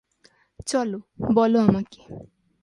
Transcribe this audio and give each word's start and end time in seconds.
চলো, 0.65 0.97
বলো 1.35 1.57
আমাকে। 1.59 2.01